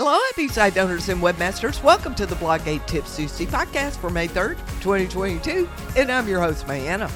Hello, 0.00 0.20
site 0.46 0.78
owners 0.78 1.08
and 1.08 1.20
webmasters. 1.20 1.82
Welcome 1.82 2.14
to 2.14 2.24
the 2.24 2.36
BlogAid 2.36 2.86
Tips 2.86 3.16
Tuesday 3.16 3.46
podcast 3.46 3.96
for 3.96 4.10
May 4.10 4.28
3rd, 4.28 4.56
2022. 4.80 5.68
And 5.96 6.12
I'm 6.12 6.28
your 6.28 6.40
host, 6.40 6.68
Mayanna. 6.68 7.10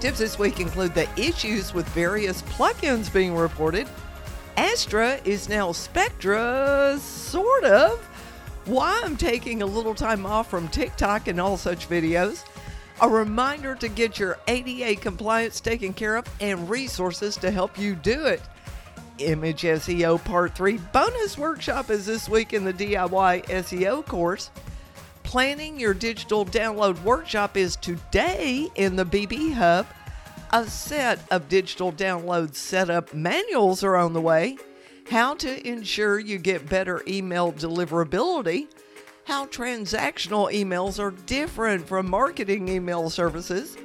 Tips 0.00 0.18
this 0.18 0.38
week 0.38 0.60
include 0.60 0.92
the 0.92 1.08
issues 1.18 1.72
with 1.72 1.88
various 1.88 2.42
plugins 2.42 3.10
being 3.10 3.34
reported. 3.34 3.88
Astra 4.58 5.18
is 5.24 5.48
now 5.48 5.72
Spectra, 5.72 6.98
sort 7.00 7.64
of. 7.64 8.04
Why 8.66 9.00
I'm 9.02 9.16
taking 9.16 9.62
a 9.62 9.66
little 9.66 9.94
time 9.94 10.26
off 10.26 10.50
from 10.50 10.68
TikTok 10.68 11.28
and 11.28 11.40
all 11.40 11.56
such 11.56 11.88
videos. 11.88 12.44
A 13.00 13.08
reminder 13.08 13.74
to 13.76 13.88
get 13.88 14.18
your 14.18 14.38
ADA 14.46 15.00
compliance 15.00 15.58
taken 15.58 15.94
care 15.94 16.16
of 16.16 16.26
and 16.42 16.68
resources 16.68 17.38
to 17.38 17.50
help 17.50 17.78
you 17.78 17.94
do 17.94 18.26
it. 18.26 18.42
Image 19.18 19.62
SEO 19.62 20.22
Part 20.24 20.54
3 20.54 20.78
bonus 20.92 21.38
workshop 21.38 21.90
is 21.90 22.06
this 22.06 22.28
week 22.28 22.52
in 22.52 22.64
the 22.64 22.72
DIY 22.72 23.44
SEO 23.46 24.04
course. 24.04 24.50
Planning 25.22 25.80
your 25.80 25.94
digital 25.94 26.44
download 26.44 27.02
workshop 27.02 27.56
is 27.56 27.76
today 27.76 28.68
in 28.74 28.96
the 28.96 29.06
BB 29.06 29.54
Hub. 29.54 29.86
A 30.50 30.66
set 30.66 31.18
of 31.30 31.48
digital 31.48 31.92
download 31.92 32.54
setup 32.54 33.12
manuals 33.14 33.82
are 33.82 33.96
on 33.96 34.12
the 34.12 34.20
way. 34.20 34.58
How 35.10 35.34
to 35.36 35.66
ensure 35.66 36.18
you 36.18 36.38
get 36.38 36.68
better 36.68 37.02
email 37.08 37.52
deliverability. 37.52 38.68
How 39.24 39.46
transactional 39.46 40.52
emails 40.52 40.98
are 40.98 41.10
different 41.10 41.88
from 41.88 42.10
marketing 42.10 42.68
email 42.68 43.10
services. 43.10 43.76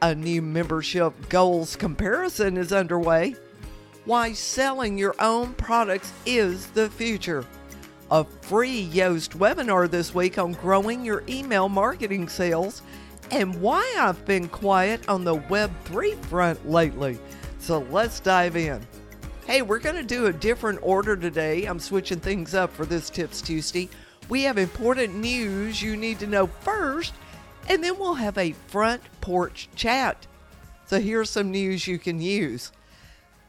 A 0.00 0.14
new 0.14 0.42
membership 0.42 1.12
goals 1.28 1.76
comparison 1.76 2.56
is 2.56 2.72
underway 2.72 3.36
why 4.04 4.32
selling 4.32 4.98
your 4.98 5.14
own 5.20 5.54
products 5.54 6.12
is 6.26 6.66
the 6.68 6.90
future. 6.90 7.44
A 8.10 8.24
free 8.24 8.88
Yoast 8.88 9.36
webinar 9.36 9.90
this 9.90 10.14
week 10.14 10.38
on 10.38 10.52
growing 10.52 11.04
your 11.04 11.22
email 11.28 11.68
marketing 11.68 12.28
sales 12.28 12.82
and 13.30 13.60
why 13.60 13.96
I've 13.98 14.24
been 14.26 14.48
quiet 14.48 15.08
on 15.08 15.24
the 15.24 15.36
Web3 15.36 16.18
front 16.24 16.68
lately. 16.68 17.18
So 17.58 17.86
let's 17.90 18.20
dive 18.20 18.56
in. 18.56 18.84
Hey, 19.46 19.62
we're 19.62 19.78
going 19.78 19.96
to 19.96 20.02
do 20.02 20.26
a 20.26 20.32
different 20.32 20.80
order 20.82 21.16
today. 21.16 21.64
I'm 21.64 21.80
switching 21.80 22.20
things 22.20 22.54
up 22.54 22.72
for 22.72 22.84
this 22.84 23.08
Tips 23.08 23.40
Tuesday. 23.40 23.88
We 24.28 24.42
have 24.42 24.58
important 24.58 25.14
news 25.14 25.80
you 25.80 25.96
need 25.96 26.18
to 26.18 26.26
know 26.26 26.46
first, 26.46 27.14
and 27.68 27.82
then 27.82 27.98
we'll 27.98 28.14
have 28.14 28.36
a 28.36 28.52
front 28.52 29.02
porch 29.20 29.68
chat. 29.74 30.26
So 30.86 31.00
here's 31.00 31.30
some 31.30 31.50
news 31.50 31.86
you 31.86 31.98
can 31.98 32.20
use. 32.20 32.72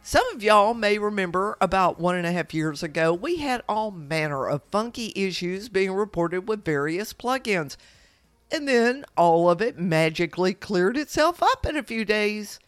Some 0.05 0.27
of 0.35 0.43
y'all 0.43 0.73
may 0.73 0.97
remember 0.97 1.57
about 1.61 1.97
one 1.97 2.17
and 2.17 2.27
a 2.27 2.31
half 2.33 2.53
years 2.53 2.83
ago, 2.83 3.13
we 3.13 3.37
had 3.37 3.63
all 3.69 3.89
manner 3.89 4.49
of 4.49 4.61
funky 4.69 5.13
issues 5.15 5.69
being 5.69 5.93
reported 5.93 6.45
with 6.45 6.65
various 6.65 7.13
plugins. 7.13 7.77
And 8.51 8.67
then 8.67 9.05
all 9.15 9.49
of 9.49 9.61
it 9.61 9.79
magically 9.79 10.53
cleared 10.55 10.97
itself 10.97 11.41
up 11.41 11.65
in 11.65 11.77
a 11.77 11.83
few 11.83 12.03
days. 12.03 12.59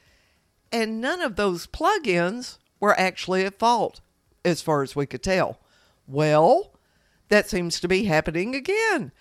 And 0.72 1.02
none 1.02 1.19
of 1.19 1.36
those 1.36 1.67
plugins 1.67 2.58
were 2.80 2.97
actually 2.97 3.44
at 3.44 3.59
fault, 3.59 3.99
as 4.45 4.61
far 4.61 4.81
as 4.81 4.95
we 4.95 5.05
could 5.05 5.22
tell. 5.22 5.59
Well, 6.08 6.72
that 7.27 7.49
seems 7.49 7.81
to 7.81 7.89
be 7.89 8.05
happening 8.05 8.55
again. 8.55 9.11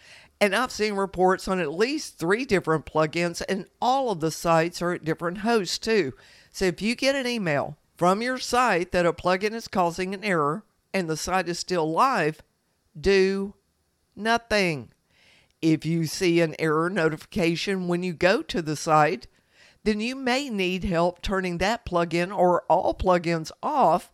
And 0.41 0.55
I've 0.55 0.71
seen 0.71 0.95
reports 0.95 1.49
on 1.49 1.59
at 1.59 1.75
least 1.75 2.17
three 2.17 2.45
different 2.45 2.87
plugins, 2.87 3.43
and 3.49 3.67
all 3.83 4.13
of 4.13 4.21
the 4.21 4.31
sites 4.31 4.81
are 4.81 4.93
at 4.93 5.05
different 5.05 5.39
hosts 5.39 5.79
too. 5.79 6.13
So 6.53 6.67
if 6.67 6.81
you 6.81 6.95
get 6.95 7.17
an 7.17 7.27
email 7.27 7.77
from 7.97 8.23
your 8.23 8.39
site 8.39 8.93
that 8.93 9.07
a 9.07 9.13
plugin 9.13 9.53
is 9.53 9.69
causing 9.69 10.15
an 10.15 10.25
error 10.25 10.65
and 10.93 11.09
the 11.09 11.17
site 11.17 11.49
is 11.49 11.59
still 11.59 11.91
live, 11.91 12.43
do 12.99 13.55
nothing. 14.17 14.91
If 15.63 15.87
you 15.87 16.07
see 16.07 16.41
an 16.41 16.55
error 16.59 16.91
notification 16.91 17.89
when 17.89 18.03
you 18.03 18.13
go 18.13 18.43
to 18.43 18.61
the 18.63 18.77
site, 18.77 19.27
then 19.85 20.01
you 20.01 20.17
may 20.17 20.51
need 20.51 20.85
help 20.85 21.23
turning 21.23 21.59
that 21.59 21.87
plugin 21.87 22.37
or 22.37 22.63
all 22.69 22.95
plugins 22.95 23.51
off 23.63 24.11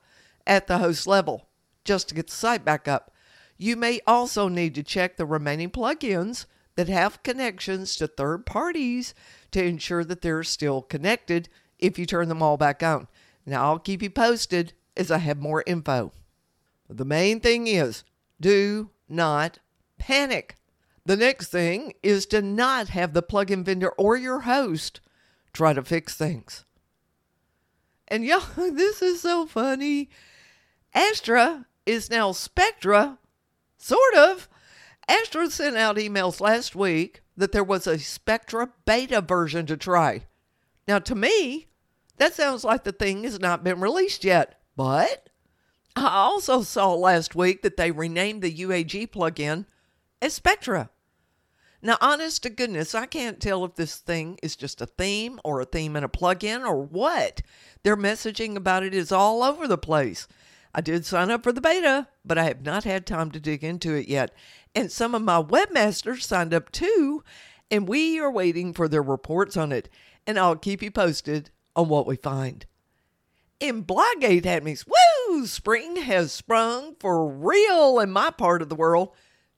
at 0.46 0.66
the 0.66 0.78
host 0.78 1.06
level 1.06 1.48
just 1.84 2.08
to 2.08 2.14
get 2.14 2.26
the 2.26 2.34
site 2.34 2.64
back 2.64 2.88
up. 2.88 3.12
You 3.56 3.76
may 3.76 4.00
also 4.06 4.48
need 4.48 4.74
to 4.76 4.82
check 4.82 5.16
the 5.16 5.26
remaining 5.26 5.70
plugins 5.70 6.46
that 6.76 6.88
have 6.88 7.22
connections 7.22 7.94
to 7.96 8.06
third 8.06 8.46
parties 8.46 9.14
to 9.50 9.62
ensure 9.62 10.04
that 10.04 10.22
they're 10.22 10.42
still 10.42 10.82
connected 10.82 11.48
if 11.78 11.98
you 11.98 12.06
turn 12.06 12.28
them 12.28 12.42
all 12.42 12.56
back 12.56 12.82
on. 12.82 13.06
Now, 13.50 13.64
I'll 13.64 13.78
keep 13.80 14.00
you 14.00 14.10
posted 14.10 14.74
as 14.96 15.10
I 15.10 15.18
have 15.18 15.40
more 15.40 15.64
info. 15.66 16.12
The 16.88 17.04
main 17.04 17.40
thing 17.40 17.66
is 17.66 18.04
do 18.40 18.90
not 19.08 19.58
panic. 19.98 20.54
The 21.04 21.16
next 21.16 21.48
thing 21.48 21.94
is 22.00 22.26
to 22.26 22.42
not 22.42 22.90
have 22.90 23.12
the 23.12 23.24
plugin 23.24 23.64
vendor 23.64 23.90
or 23.98 24.16
your 24.16 24.42
host 24.42 25.00
try 25.52 25.72
to 25.72 25.82
fix 25.82 26.14
things. 26.14 26.64
And 28.06 28.24
y'all, 28.24 28.44
this 28.56 29.02
is 29.02 29.20
so 29.22 29.46
funny. 29.46 30.10
Astra 30.94 31.66
is 31.84 32.08
now 32.08 32.30
Spectra, 32.30 33.18
sort 33.78 34.14
of. 34.14 34.48
Astra 35.08 35.50
sent 35.50 35.76
out 35.76 35.96
emails 35.96 36.40
last 36.40 36.76
week 36.76 37.22
that 37.36 37.50
there 37.50 37.64
was 37.64 37.88
a 37.88 37.98
Spectra 37.98 38.68
beta 38.84 39.20
version 39.20 39.66
to 39.66 39.76
try. 39.76 40.26
Now, 40.86 41.00
to 41.00 41.16
me, 41.16 41.66
that 42.20 42.34
sounds 42.34 42.64
like 42.64 42.84
the 42.84 42.92
thing 42.92 43.24
has 43.24 43.40
not 43.40 43.64
been 43.64 43.80
released 43.80 44.24
yet. 44.24 44.60
But 44.76 45.30
I 45.96 46.06
also 46.06 46.60
saw 46.60 46.92
last 46.92 47.34
week 47.34 47.62
that 47.62 47.78
they 47.78 47.90
renamed 47.90 48.42
the 48.42 48.54
UAG 48.54 49.10
plugin 49.10 49.64
as 50.20 50.34
Spectra. 50.34 50.90
Now, 51.80 51.96
honest 52.02 52.42
to 52.42 52.50
goodness, 52.50 52.94
I 52.94 53.06
can't 53.06 53.40
tell 53.40 53.64
if 53.64 53.74
this 53.74 53.96
thing 53.96 54.38
is 54.42 54.54
just 54.54 54.82
a 54.82 54.86
theme 54.86 55.40
or 55.44 55.62
a 55.62 55.64
theme 55.64 55.96
in 55.96 56.04
a 56.04 56.10
plugin 56.10 56.60
or 56.60 56.76
what. 56.76 57.40
Their 57.84 57.96
messaging 57.96 58.54
about 58.54 58.82
it 58.82 58.92
is 58.92 59.10
all 59.10 59.42
over 59.42 59.66
the 59.66 59.78
place. 59.78 60.28
I 60.74 60.82
did 60.82 61.06
sign 61.06 61.30
up 61.30 61.42
for 61.42 61.52
the 61.52 61.62
beta, 61.62 62.06
but 62.22 62.36
I 62.36 62.44
have 62.44 62.62
not 62.62 62.84
had 62.84 63.06
time 63.06 63.30
to 63.30 63.40
dig 63.40 63.64
into 63.64 63.94
it 63.94 64.08
yet. 64.08 64.34
And 64.74 64.92
some 64.92 65.14
of 65.14 65.22
my 65.22 65.42
webmasters 65.42 66.20
signed 66.20 66.52
up 66.52 66.70
too, 66.70 67.24
and 67.70 67.88
we 67.88 68.20
are 68.20 68.30
waiting 68.30 68.74
for 68.74 68.88
their 68.88 69.02
reports 69.02 69.56
on 69.56 69.72
it. 69.72 69.88
And 70.26 70.38
I'll 70.38 70.56
keep 70.56 70.82
you 70.82 70.90
posted 70.90 71.50
on 71.76 71.88
what 71.88 72.06
we 72.06 72.16
find. 72.16 72.66
In 73.60 73.84
BlogAid 73.84 74.42
Admins, 74.42 74.86
woo! 74.86 75.46
Spring 75.46 75.96
has 75.96 76.32
sprung 76.32 76.94
for 76.98 77.28
real 77.28 78.00
in 78.00 78.10
my 78.10 78.30
part 78.30 78.62
of 78.62 78.68
the 78.68 78.74
world. 78.74 79.10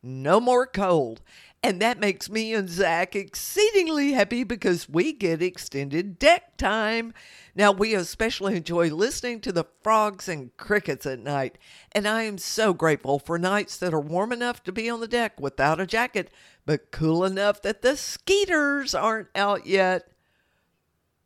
No 0.03 0.41
more 0.41 0.67
cold. 0.67 1.23
And 1.65 1.81
that 1.81 2.01
makes 2.01 2.29
me 2.29 2.53
and 2.55 2.69
Zach 2.69 3.15
exceedingly 3.15 4.13
happy 4.13 4.43
because 4.43 4.89
we 4.89 5.13
get 5.13 5.41
extended 5.41 6.19
deck 6.19 6.57
time. 6.57 7.15
Now, 7.55 7.71
we 7.71 7.95
especially 7.95 8.57
enjoy 8.57 8.91
listening 8.91 9.41
to 9.43 9.53
the 9.53 9.67
frogs 9.85 10.29
and 10.29 10.57
crickets 10.57 11.07
at 11.07 11.21
night. 11.21 11.59
And 11.93 12.09
I 12.09 12.25
am 12.25 12.39
so 12.39 12.75
grateful 12.75 13.21
for 13.21 13.39
nights 13.39 13.77
that 13.77 13.95
are 13.95 14.01
warm 14.01 14.33
enough 14.33 14.65
to 14.65 14.73
be 14.73 14.91
on 14.91 14.99
the 14.99 15.07
deck 15.07 15.41
without 15.41 15.81
a 15.81 15.87
jacket, 15.87 16.33
but 16.67 16.91
cool 16.91 17.25
enough 17.25 17.63
that 17.63 17.83
the 17.83 17.97
skeeters 17.97 18.93
aren't 18.93 19.29
out 19.37 19.65
yet. 19.65 20.12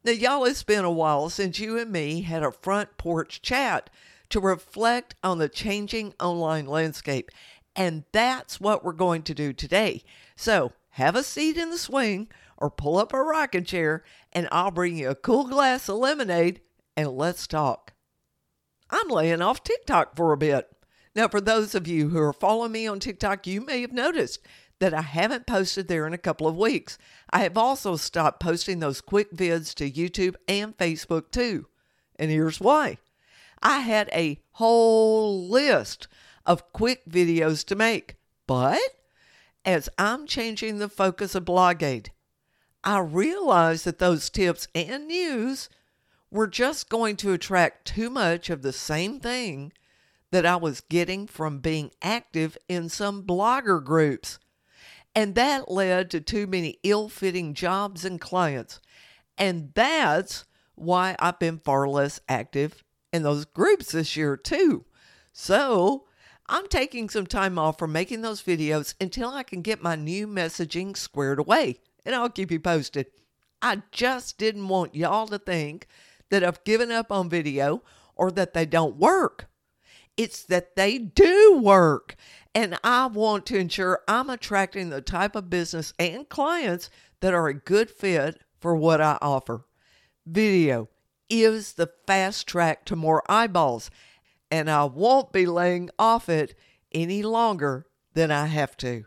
Now, 0.06 0.12
y'all, 0.12 0.44
it's 0.44 0.62
been 0.62 0.84
a 0.84 0.90
while 0.90 1.28
since 1.30 1.58
you 1.58 1.76
and 1.76 1.90
me 1.90 2.22
had 2.22 2.44
a 2.44 2.52
front 2.52 2.96
porch 2.96 3.42
chat 3.42 3.90
to 4.28 4.38
reflect 4.38 5.16
on 5.24 5.38
the 5.38 5.48
changing 5.48 6.14
online 6.20 6.66
landscape. 6.66 7.28
And 7.74 8.04
that's 8.12 8.60
what 8.60 8.84
we're 8.84 8.92
going 8.92 9.22
to 9.24 9.34
do 9.34 9.52
today. 9.52 10.04
So, 10.36 10.70
have 10.90 11.16
a 11.16 11.24
seat 11.24 11.56
in 11.56 11.70
the 11.70 11.76
swing 11.76 12.28
or 12.56 12.70
pull 12.70 12.98
up 12.98 13.12
a 13.12 13.20
rocking 13.20 13.64
chair, 13.64 14.04
and 14.32 14.46
I'll 14.52 14.70
bring 14.70 14.96
you 14.96 15.10
a 15.10 15.16
cool 15.16 15.48
glass 15.48 15.88
of 15.88 15.96
lemonade 15.96 16.60
and 16.96 17.08
let's 17.08 17.48
talk. 17.48 17.92
I'm 18.88 19.08
laying 19.08 19.42
off 19.42 19.64
TikTok 19.64 20.14
for 20.14 20.32
a 20.32 20.36
bit. 20.36 20.68
Now, 21.16 21.26
for 21.26 21.40
those 21.40 21.74
of 21.74 21.88
you 21.88 22.10
who 22.10 22.18
are 22.20 22.32
following 22.32 22.70
me 22.70 22.86
on 22.86 23.00
TikTok, 23.00 23.48
you 23.48 23.60
may 23.60 23.80
have 23.80 23.92
noticed 23.92 24.38
that 24.78 24.94
I 24.94 25.02
haven't 25.02 25.46
posted 25.46 25.88
there 25.88 26.06
in 26.06 26.12
a 26.12 26.18
couple 26.18 26.46
of 26.46 26.56
weeks. 26.56 26.98
I 27.30 27.40
have 27.40 27.56
also 27.56 27.96
stopped 27.96 28.40
posting 28.40 28.78
those 28.78 29.00
quick 29.00 29.32
vids 29.32 29.74
to 29.74 29.90
YouTube 29.90 30.36
and 30.46 30.76
Facebook 30.76 31.30
too. 31.30 31.66
And 32.18 32.30
here's 32.30 32.60
why 32.60 32.98
I 33.62 33.80
had 33.80 34.10
a 34.12 34.40
whole 34.52 35.48
list 35.48 36.08
of 36.44 36.72
quick 36.72 37.08
videos 37.08 37.64
to 37.66 37.74
make, 37.74 38.16
but 38.46 38.78
as 39.64 39.88
I'm 39.98 40.26
changing 40.26 40.78
the 40.78 40.88
focus 40.88 41.34
of 41.34 41.44
BlogAid, 41.44 42.08
I 42.84 42.98
realized 42.98 43.84
that 43.84 43.98
those 43.98 44.30
tips 44.30 44.68
and 44.74 45.08
news 45.08 45.68
were 46.30 46.46
just 46.46 46.88
going 46.88 47.16
to 47.16 47.32
attract 47.32 47.86
too 47.86 48.10
much 48.10 48.48
of 48.50 48.62
the 48.62 48.72
same 48.72 49.18
thing 49.18 49.72
that 50.30 50.46
I 50.46 50.56
was 50.56 50.82
getting 50.82 51.26
from 51.26 51.58
being 51.58 51.90
active 52.02 52.56
in 52.68 52.88
some 52.88 53.24
blogger 53.24 53.82
groups. 53.82 54.38
And 55.16 55.34
that 55.34 55.70
led 55.70 56.10
to 56.10 56.20
too 56.20 56.46
many 56.46 56.78
ill 56.82 57.08
fitting 57.08 57.54
jobs 57.54 58.04
and 58.04 58.20
clients. 58.20 58.80
And 59.38 59.72
that's 59.74 60.44
why 60.74 61.16
I've 61.18 61.38
been 61.38 61.58
far 61.58 61.88
less 61.88 62.20
active 62.28 62.84
in 63.14 63.22
those 63.22 63.46
groups 63.46 63.92
this 63.92 64.14
year, 64.14 64.36
too. 64.36 64.84
So 65.32 66.04
I'm 66.48 66.68
taking 66.68 67.08
some 67.08 67.26
time 67.26 67.58
off 67.58 67.78
from 67.78 67.92
making 67.92 68.20
those 68.20 68.42
videos 68.42 68.94
until 69.00 69.30
I 69.30 69.42
can 69.42 69.62
get 69.62 69.82
my 69.82 69.96
new 69.96 70.28
messaging 70.28 70.96
squared 70.96 71.38
away, 71.38 71.80
and 72.04 72.14
I'll 72.14 72.28
keep 72.28 72.50
you 72.50 72.60
posted. 72.60 73.06
I 73.62 73.82
just 73.90 74.36
didn't 74.36 74.68
want 74.68 74.94
y'all 74.94 75.26
to 75.28 75.38
think 75.38 75.86
that 76.30 76.44
I've 76.44 76.62
given 76.64 76.90
up 76.90 77.10
on 77.10 77.30
video 77.30 77.82
or 78.14 78.30
that 78.32 78.52
they 78.52 78.66
don't 78.66 78.96
work. 78.96 79.48
It's 80.16 80.44
that 80.44 80.76
they 80.76 80.98
do 80.98 81.58
work. 81.58 82.16
And 82.56 82.78
I 82.82 83.04
want 83.04 83.44
to 83.46 83.58
ensure 83.58 84.00
I'm 84.08 84.30
attracting 84.30 84.88
the 84.88 85.02
type 85.02 85.36
of 85.36 85.50
business 85.50 85.92
and 85.98 86.26
clients 86.26 86.88
that 87.20 87.34
are 87.34 87.48
a 87.48 87.54
good 87.54 87.90
fit 87.90 88.40
for 88.60 88.74
what 88.74 88.98
I 88.98 89.18
offer. 89.20 89.66
Video 90.24 90.88
is 91.28 91.74
the 91.74 91.90
fast 92.06 92.48
track 92.48 92.86
to 92.86 92.96
more 92.96 93.22
eyeballs, 93.30 93.90
and 94.50 94.70
I 94.70 94.84
won't 94.84 95.32
be 95.32 95.44
laying 95.44 95.90
off 95.98 96.30
it 96.30 96.54
any 96.92 97.22
longer 97.22 97.88
than 98.14 98.30
I 98.30 98.46
have 98.46 98.74
to. 98.78 99.04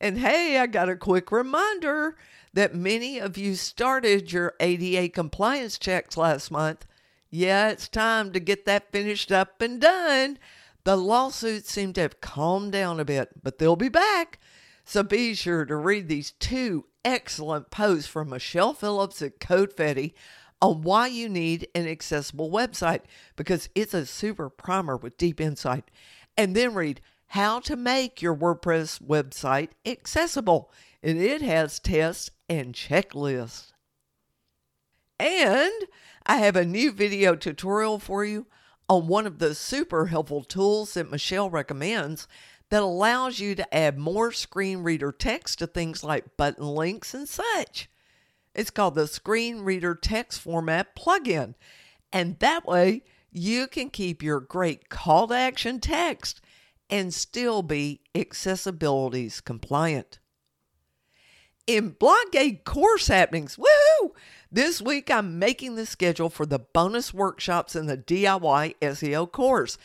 And 0.00 0.18
hey, 0.18 0.58
I 0.58 0.66
got 0.66 0.88
a 0.88 0.96
quick 0.96 1.30
reminder 1.30 2.16
that 2.52 2.74
many 2.74 3.20
of 3.20 3.38
you 3.38 3.54
started 3.54 4.32
your 4.32 4.54
ADA 4.58 5.10
compliance 5.10 5.78
checks 5.78 6.16
last 6.16 6.50
month. 6.50 6.84
Yeah, 7.30 7.68
it's 7.68 7.86
time 7.86 8.32
to 8.32 8.40
get 8.40 8.66
that 8.66 8.90
finished 8.90 9.30
up 9.30 9.62
and 9.62 9.80
done. 9.80 10.40
The 10.86 10.96
lawsuits 10.96 11.72
seem 11.72 11.94
to 11.94 12.02
have 12.02 12.20
calmed 12.20 12.70
down 12.70 13.00
a 13.00 13.04
bit, 13.04 13.42
but 13.42 13.58
they'll 13.58 13.74
be 13.74 13.88
back. 13.88 14.38
So 14.84 15.02
be 15.02 15.34
sure 15.34 15.64
to 15.64 15.74
read 15.74 16.06
these 16.06 16.30
two 16.30 16.84
excellent 17.04 17.72
posts 17.72 18.06
from 18.06 18.30
Michelle 18.30 18.72
Phillips 18.72 19.20
at 19.20 19.40
CodeFetti 19.40 20.12
on 20.62 20.82
why 20.82 21.08
you 21.08 21.28
need 21.28 21.66
an 21.74 21.88
accessible 21.88 22.52
website 22.52 23.00
because 23.34 23.68
it's 23.74 23.94
a 23.94 24.06
super 24.06 24.48
primer 24.48 24.96
with 24.96 25.18
deep 25.18 25.40
insight. 25.40 25.90
And 26.36 26.54
then 26.54 26.72
read 26.72 27.00
how 27.26 27.58
to 27.62 27.74
make 27.74 28.22
your 28.22 28.36
WordPress 28.36 29.02
website 29.02 29.70
accessible. 29.84 30.70
And 31.02 31.20
it 31.20 31.42
has 31.42 31.80
tests 31.80 32.30
and 32.48 32.76
checklists. 32.76 33.72
And 35.18 35.72
I 36.24 36.36
have 36.36 36.54
a 36.54 36.64
new 36.64 36.92
video 36.92 37.34
tutorial 37.34 37.98
for 37.98 38.24
you 38.24 38.46
on 38.88 39.06
one 39.06 39.26
of 39.26 39.38
the 39.38 39.54
super 39.54 40.06
helpful 40.06 40.44
tools 40.44 40.94
that 40.94 41.10
Michelle 41.10 41.50
recommends 41.50 42.28
that 42.70 42.82
allows 42.82 43.38
you 43.38 43.54
to 43.54 43.74
add 43.74 43.98
more 43.98 44.32
screen 44.32 44.78
reader 44.82 45.12
text 45.12 45.58
to 45.58 45.66
things 45.66 46.02
like 46.02 46.36
button 46.36 46.66
links 46.66 47.14
and 47.14 47.28
such. 47.28 47.88
It's 48.54 48.70
called 48.70 48.94
the 48.94 49.06
Screen 49.06 49.60
Reader 49.60 49.94
Text 49.94 50.40
Format 50.40 50.96
plugin. 50.96 51.54
And 52.12 52.38
that 52.38 52.66
way, 52.66 53.02
you 53.30 53.66
can 53.66 53.90
keep 53.90 54.22
your 54.22 54.40
great 54.40 54.88
call 54.88 55.28
to 55.28 55.34
action 55.34 55.78
text 55.78 56.40
and 56.88 57.12
still 57.12 57.62
be 57.62 58.00
accessibilities 58.14 59.44
compliant. 59.44 60.18
In 61.66 61.94
BlogAid 61.94 62.62
course 62.62 63.08
happenings, 63.08 63.56
woohoo! 63.56 64.12
This 64.52 64.80
week 64.80 65.10
I'm 65.10 65.40
making 65.40 65.74
the 65.74 65.84
schedule 65.84 66.30
for 66.30 66.46
the 66.46 66.60
bonus 66.60 67.12
workshops 67.12 67.74
in 67.74 67.86
the 67.86 67.96
DIY 67.96 68.76
SEO 68.80 69.32
course. 69.32 69.76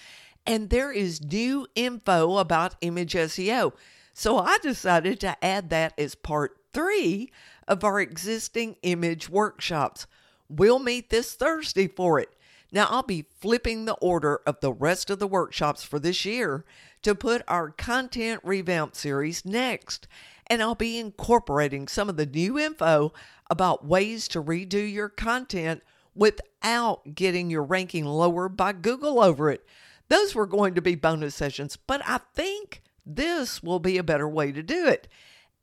And 0.45 0.69
there 0.69 0.91
is 0.91 1.23
new 1.23 1.65
info 1.73 2.37
about 2.37 2.75
image 2.81 3.13
SEO. 3.13 3.73
So 4.13 4.37
I 4.37 4.59
decided 4.61 5.19
to 5.21 5.43
add 5.43 5.71
that 5.71 5.93
as 5.97 6.13
part 6.13 6.55
three 6.71 7.31
of 7.67 7.83
our 7.83 7.99
existing 7.99 8.75
image 8.83 9.27
workshops. 9.27 10.05
We'll 10.49 10.79
meet 10.79 11.09
this 11.09 11.33
Thursday 11.33 11.87
for 11.87 12.19
it. 12.19 12.29
Now, 12.71 12.87
I'll 12.89 13.03
be 13.03 13.25
flipping 13.39 13.85
the 13.85 13.95
order 13.95 14.39
of 14.45 14.59
the 14.61 14.71
rest 14.71 15.09
of 15.09 15.19
the 15.19 15.27
workshops 15.27 15.83
for 15.83 15.99
this 15.99 16.25
year 16.25 16.63
to 17.01 17.15
put 17.15 17.41
our 17.47 17.71
content 17.71 18.39
revamp 18.43 18.95
series 18.95 19.43
next. 19.43 20.07
And 20.51 20.61
I'll 20.61 20.75
be 20.75 20.99
incorporating 20.99 21.87
some 21.87 22.09
of 22.09 22.17
the 22.17 22.25
new 22.25 22.59
info 22.59 23.13
about 23.49 23.85
ways 23.85 24.27
to 24.27 24.43
redo 24.43 24.91
your 24.91 25.07
content 25.07 25.81
without 26.13 27.15
getting 27.15 27.49
your 27.49 27.63
ranking 27.63 28.03
lower 28.03 28.49
by 28.49 28.73
Google 28.73 29.23
over 29.23 29.49
it. 29.49 29.65
Those 30.09 30.35
were 30.35 30.45
going 30.45 30.75
to 30.75 30.81
be 30.81 30.95
bonus 30.95 31.35
sessions, 31.35 31.77
but 31.77 32.01
I 32.05 32.19
think 32.35 32.81
this 33.05 33.63
will 33.63 33.79
be 33.79 33.97
a 33.97 34.03
better 34.03 34.27
way 34.27 34.51
to 34.51 34.61
do 34.61 34.87
it. 34.87 35.07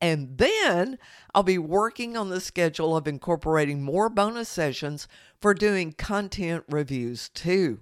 And 0.01 0.39
then 0.39 0.97
I'll 1.35 1.43
be 1.43 1.59
working 1.59 2.17
on 2.17 2.31
the 2.31 2.41
schedule 2.41 2.97
of 2.97 3.07
incorporating 3.07 3.83
more 3.83 4.09
bonus 4.09 4.49
sessions 4.49 5.07
for 5.39 5.53
doing 5.53 5.93
content 5.93 6.65
reviews 6.67 7.29
too. 7.29 7.81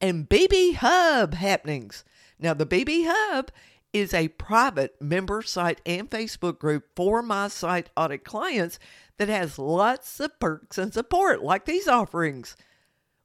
And 0.00 0.28
BB 0.28 0.76
Hub 0.76 1.34
happenings. 1.34 2.04
Now, 2.38 2.54
the 2.54 2.66
BB 2.66 3.06
Hub 3.08 3.50
is 3.98 4.14
a 4.14 4.28
private 4.28 5.00
member 5.00 5.42
site 5.42 5.80
and 5.84 6.08
Facebook 6.10 6.58
group 6.58 6.84
for 6.94 7.22
my 7.22 7.48
site 7.48 7.90
audit 7.96 8.24
clients 8.24 8.78
that 9.16 9.28
has 9.28 9.58
lots 9.58 10.20
of 10.20 10.38
perks 10.38 10.78
and 10.78 10.94
support, 10.94 11.42
like 11.42 11.64
these 11.64 11.88
offerings. 11.88 12.56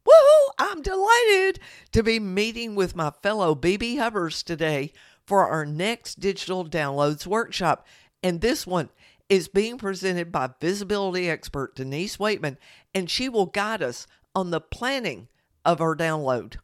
Woohoo! 0.08 0.54
I'm 0.60 0.82
delighted 0.82 1.60
to 1.92 2.04
be 2.04 2.20
meeting 2.20 2.76
with 2.76 2.96
my 2.96 3.12
fellow 3.22 3.56
BB 3.56 3.98
Hubbers 3.98 4.44
today 4.44 4.92
for 5.26 5.48
our 5.48 5.66
next 5.66 6.20
digital 6.20 6.66
downloads 6.66 7.26
workshop. 7.26 7.88
And 8.22 8.42
this 8.42 8.68
one 8.68 8.90
is 9.30 9.48
being 9.48 9.78
presented 9.78 10.32
by 10.32 10.50
visibility 10.60 11.30
expert 11.30 11.76
Denise 11.76 12.20
Wakeman, 12.20 12.58
and 12.94 13.10
she 13.10 13.30
will 13.30 13.46
guide 13.46 13.82
us 13.82 14.08
on 14.36 14.52
the 14.52 14.62
planning 14.62 15.28
of 15.64 15.80
our 15.82 15.96
download. 15.96 16.58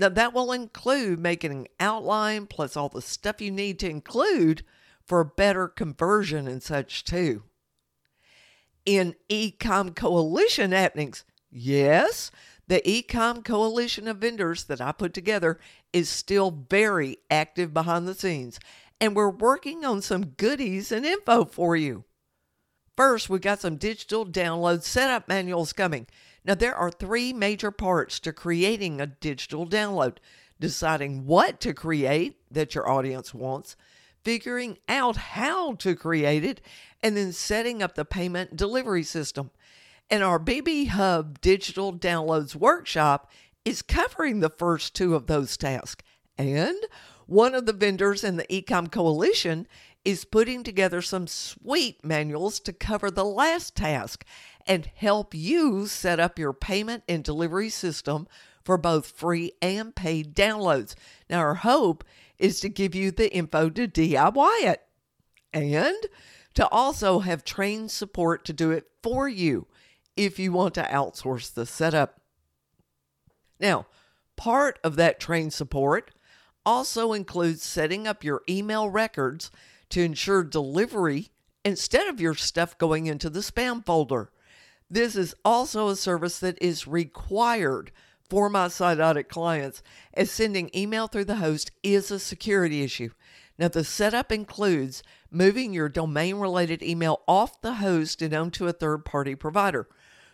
Now, 0.00 0.08
that 0.08 0.32
will 0.32 0.50
include 0.50 1.18
making 1.18 1.52
an 1.52 1.66
outline 1.78 2.46
plus 2.46 2.74
all 2.74 2.88
the 2.88 3.02
stuff 3.02 3.42
you 3.42 3.50
need 3.50 3.78
to 3.80 3.90
include 3.90 4.64
for 5.04 5.22
better 5.22 5.68
conversion 5.68 6.48
and 6.48 6.62
such, 6.62 7.04
too. 7.04 7.42
In 8.86 9.14
Ecom 9.28 9.94
Coalition 9.94 10.72
happenings, 10.72 11.26
yes, 11.50 12.30
the 12.66 12.80
Ecom 12.80 13.44
coalition 13.44 14.08
of 14.08 14.16
vendors 14.16 14.64
that 14.64 14.80
I 14.80 14.92
put 14.92 15.12
together 15.12 15.60
is 15.92 16.08
still 16.08 16.64
very 16.70 17.18
active 17.30 17.74
behind 17.74 18.08
the 18.08 18.14
scenes, 18.14 18.58
and 19.02 19.14
we're 19.14 19.28
working 19.28 19.84
on 19.84 20.00
some 20.00 20.28
goodies 20.28 20.90
and 20.90 21.04
info 21.04 21.44
for 21.44 21.76
you. 21.76 22.04
First, 22.96 23.28
we 23.28 23.38
got 23.38 23.60
some 23.60 23.76
digital 23.76 24.24
download 24.24 24.82
setup 24.82 25.28
manuals 25.28 25.74
coming. 25.74 26.06
Now, 26.44 26.54
there 26.54 26.74
are 26.74 26.90
three 26.90 27.32
major 27.32 27.70
parts 27.70 28.18
to 28.20 28.32
creating 28.32 29.00
a 29.00 29.06
digital 29.06 29.66
download 29.66 30.16
deciding 30.58 31.26
what 31.26 31.60
to 31.60 31.72
create 31.72 32.38
that 32.50 32.74
your 32.74 32.88
audience 32.88 33.32
wants, 33.34 33.76
figuring 34.22 34.78
out 34.88 35.16
how 35.16 35.74
to 35.74 35.96
create 35.96 36.44
it, 36.44 36.60
and 37.02 37.16
then 37.16 37.32
setting 37.32 37.82
up 37.82 37.94
the 37.94 38.04
payment 38.04 38.56
delivery 38.56 39.02
system. 39.02 39.50
And 40.10 40.22
our 40.22 40.38
BB 40.38 40.88
Hub 40.88 41.40
Digital 41.40 41.92
Downloads 41.92 42.54
Workshop 42.54 43.30
is 43.64 43.82
covering 43.82 44.40
the 44.40 44.50
first 44.50 44.94
two 44.94 45.14
of 45.14 45.26
those 45.26 45.56
tasks. 45.56 46.04
And 46.36 46.76
one 47.26 47.54
of 47.54 47.66
the 47.66 47.72
vendors 47.72 48.24
in 48.24 48.36
the 48.36 48.46
Ecom 48.50 48.90
Coalition 48.90 49.66
is 50.04 50.24
putting 50.24 50.62
together 50.64 51.02
some 51.02 51.26
sweet 51.26 52.04
manuals 52.04 52.58
to 52.60 52.72
cover 52.72 53.10
the 53.10 53.24
last 53.24 53.76
task 53.76 54.24
and 54.66 54.90
help 54.94 55.34
you 55.34 55.86
set 55.86 56.20
up 56.20 56.38
your 56.38 56.52
payment 56.52 57.02
and 57.08 57.24
delivery 57.24 57.68
system 57.68 58.26
for 58.64 58.76
both 58.76 59.06
free 59.06 59.52
and 59.62 59.94
paid 59.94 60.34
downloads. 60.34 60.94
Now, 61.28 61.40
our 61.40 61.54
hope 61.54 62.04
is 62.38 62.60
to 62.60 62.68
give 62.68 62.94
you 62.94 63.10
the 63.10 63.32
info 63.34 63.70
to 63.70 63.88
DIY 63.88 64.62
it 64.62 64.82
and 65.52 65.96
to 66.54 66.68
also 66.68 67.20
have 67.20 67.44
trained 67.44 67.90
support 67.90 68.44
to 68.44 68.52
do 68.52 68.70
it 68.70 68.86
for 69.02 69.28
you 69.28 69.66
if 70.16 70.38
you 70.38 70.52
want 70.52 70.74
to 70.74 70.82
outsource 70.82 71.52
the 71.52 71.66
setup. 71.66 72.20
Now, 73.58 73.86
part 74.36 74.78
of 74.82 74.96
that 74.96 75.20
trained 75.20 75.52
support 75.52 76.12
also 76.64 77.12
includes 77.12 77.62
setting 77.62 78.06
up 78.06 78.24
your 78.24 78.42
email 78.48 78.90
records 78.90 79.50
to 79.90 80.02
ensure 80.02 80.44
delivery 80.44 81.30
instead 81.64 82.08
of 82.08 82.20
your 82.20 82.34
stuff 82.34 82.78
going 82.78 83.06
into 83.06 83.30
the 83.30 83.40
spam 83.40 83.84
folder. 83.84 84.30
This 84.90 85.14
is 85.16 85.34
also 85.44 85.88
a 85.88 85.96
service 85.96 86.40
that 86.40 86.60
is 86.60 86.86
required 86.86 87.92
for 88.28 88.50
my 88.50 88.68
site 88.68 89.00
audit 89.00 89.28
clients, 89.28 89.82
as 90.14 90.30
sending 90.30 90.70
email 90.74 91.06
through 91.06 91.24
the 91.24 91.36
host 91.36 91.70
is 91.82 92.10
a 92.10 92.18
security 92.18 92.82
issue. 92.82 93.10
Now, 93.58 93.68
the 93.68 93.84
setup 93.84 94.32
includes 94.32 95.02
moving 95.30 95.72
your 95.72 95.88
domain 95.88 96.36
related 96.36 96.82
email 96.82 97.20
off 97.28 97.60
the 97.60 97.74
host 97.74 98.22
and 98.22 98.34
onto 98.34 98.66
a 98.66 98.72
third 98.72 99.04
party 99.04 99.34
provider 99.34 99.88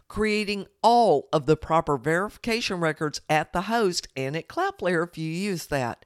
creating 0.08 0.66
all 0.82 1.28
of 1.32 1.46
the 1.46 1.56
proper 1.56 1.96
verification 1.96 2.80
records 2.80 3.20
at 3.28 3.52
the 3.52 3.62
host 3.62 4.08
and 4.16 4.36
at 4.36 4.48
Cloudflare 4.48 5.06
if 5.06 5.18
you 5.18 5.30
use 5.30 5.66
that, 5.66 6.04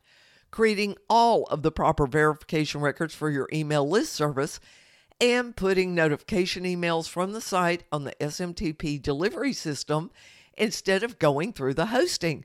creating 0.50 0.97
all 1.09 1.45
of 1.45 1.62
the 1.62 1.73
proper 1.73 2.07
verification 2.07 2.80
records 2.80 3.14
for 3.14 3.30
your 3.30 3.49
email 3.52 3.88
list 3.88 4.12
service, 4.12 4.61
and 5.20 5.54
putting 5.54 5.94
notification 5.94 6.64
emails 6.64 7.08
from 7.08 7.32
the 7.32 7.40
site 7.40 7.84
on 7.92 8.04
the 8.04 8.14
SMTP 8.20 9.02
delivery 9.02 9.52
system 9.52 10.10
instead 10.56 11.02
of 11.02 11.18
going 11.18 11.52
through 11.52 11.74
the 11.74 11.86
hosting. 11.86 12.44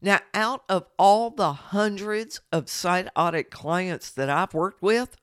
Now, 0.00 0.20
out 0.34 0.62
of 0.68 0.86
all 0.98 1.30
the 1.30 1.52
hundreds 1.52 2.40
of 2.50 2.68
site 2.68 3.08
audit 3.14 3.50
clients 3.50 4.10
that 4.10 4.28
I've 4.28 4.54
worked 4.54 4.82
with, 4.82 5.16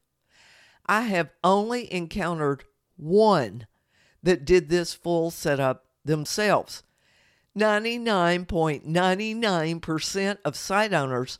I 0.85 1.01
have 1.01 1.31
only 1.43 1.93
encountered 1.93 2.63
one 2.95 3.67
that 4.23 4.45
did 4.45 4.69
this 4.69 4.93
full 4.93 5.31
setup 5.31 5.85
themselves. 6.03 6.83
99.99% 7.57 10.37
of 10.45 10.55
site 10.55 10.93
owners 10.93 11.39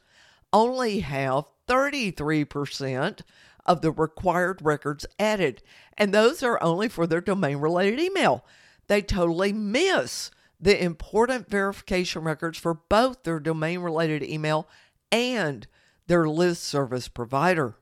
only 0.51 0.99
have 0.99 1.45
33% 1.67 3.21
of 3.69 3.81
the 3.81 3.91
required 3.91 4.59
records 4.63 5.05
added, 5.19 5.61
and 5.95 6.11
those 6.11 6.41
are 6.41 6.61
only 6.61 6.89
for 6.89 7.05
their 7.05 7.21
domain 7.21 7.57
related 7.57 7.99
email. 7.99 8.43
They 8.87 9.03
totally 9.03 9.53
miss 9.53 10.31
the 10.59 10.83
important 10.83 11.49
verification 11.49 12.23
records 12.23 12.57
for 12.57 12.73
both 12.73 13.23
their 13.23 13.39
domain 13.39 13.79
related 13.79 14.23
email 14.23 14.67
and 15.11 15.67
their 16.07 16.27
list 16.27 16.63
service 16.63 17.07
provider. 17.07 17.75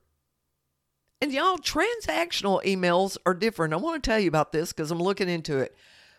And 1.22 1.32
y'all, 1.32 1.58
transactional 1.58 2.62
emails 2.65 3.17
are 3.25 3.34
different. 3.34 3.74
I 3.74 3.77
want 3.77 4.03
to 4.03 4.08
tell 4.08 4.20
you 4.20 4.27
about 4.27 4.51
this 4.51 4.74
because 4.74 4.91
I'm 4.91 5.00
looking 5.01 5.29
into 5.29 5.58
it. 5.58 5.75